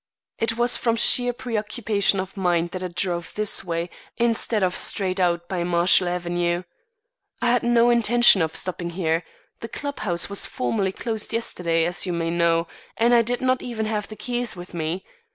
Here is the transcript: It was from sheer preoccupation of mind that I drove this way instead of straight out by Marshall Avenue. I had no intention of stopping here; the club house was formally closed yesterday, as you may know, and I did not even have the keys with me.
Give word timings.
It 0.39 0.57
was 0.57 0.77
from 0.77 0.95
sheer 0.95 1.31
preoccupation 1.31 2.19
of 2.19 2.35
mind 2.35 2.71
that 2.71 2.81
I 2.81 2.87
drove 2.87 3.33
this 3.35 3.63
way 3.63 3.91
instead 4.17 4.63
of 4.63 4.73
straight 4.75 5.19
out 5.19 5.47
by 5.47 5.63
Marshall 5.63 6.07
Avenue. 6.09 6.63
I 7.39 7.51
had 7.51 7.61
no 7.61 7.91
intention 7.91 8.41
of 8.41 8.55
stopping 8.55 8.89
here; 8.89 9.23
the 9.59 9.67
club 9.69 9.99
house 9.99 10.27
was 10.27 10.47
formally 10.47 10.91
closed 10.91 11.33
yesterday, 11.33 11.85
as 11.85 12.07
you 12.07 12.13
may 12.13 12.31
know, 12.31 12.67
and 12.97 13.13
I 13.13 13.21
did 13.21 13.41
not 13.41 13.61
even 13.61 13.85
have 13.85 14.07
the 14.07 14.15
keys 14.15 14.55
with 14.55 14.73
me. 14.73 15.05